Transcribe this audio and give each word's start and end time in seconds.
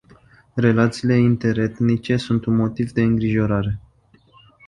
Relațiile 0.55 1.17
interetnice 1.17 2.17
sunt 2.17 2.45
un 2.45 2.55
motiv 2.55 2.91
de 2.91 3.01
îngrijorare. 3.01 3.79